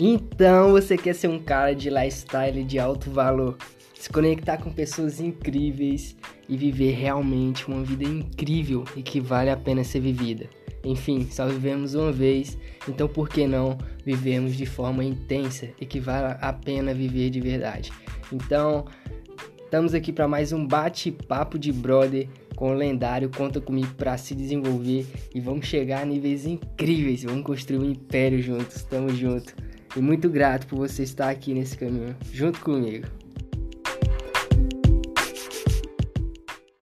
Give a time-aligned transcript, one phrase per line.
[0.00, 3.58] Então você quer ser um cara de lifestyle de alto valor,
[3.94, 6.14] se conectar com pessoas incríveis
[6.48, 10.48] e viver realmente uma vida incrível e que vale a pena ser vivida.
[10.84, 12.56] Enfim, só vivemos uma vez,
[12.88, 17.40] então por que não vivemos de forma intensa e que vale a pena viver de
[17.40, 17.90] verdade?
[18.32, 18.84] Então,
[19.64, 24.32] estamos aqui para mais um bate-papo de brother com o lendário Conta Comigo para se
[24.32, 29.67] desenvolver e vamos chegar a níveis incríveis, vamos construir um império juntos, tamo junto.
[29.98, 33.08] E muito grato por você estar aqui nesse caminho, junto comigo.